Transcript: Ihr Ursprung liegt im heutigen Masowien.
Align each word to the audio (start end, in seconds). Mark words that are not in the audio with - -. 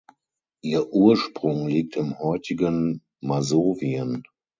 Ihr 0.63 0.91
Ursprung 0.91 1.67
liegt 1.67 1.95
im 1.95 2.17
heutigen 2.17 3.03
Masowien. 3.21 4.23